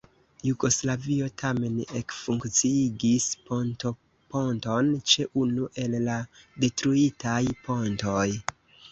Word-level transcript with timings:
Jugoslavio 0.45 1.25
tamen 1.39 1.73
ekfunkciigis 1.97 3.27
pontonponton 3.49 4.89
ĉe 5.11 5.27
unu 5.43 5.67
el 5.83 5.99
la 6.07 6.15
detruitaj 6.65 7.39
pontoj. 7.69 8.25